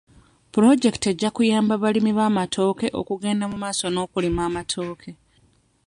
[0.51, 5.11] Pulojekiti ejja kuyamba abalimi b'amatooke okugenda mu maaso n'okulima amatooke.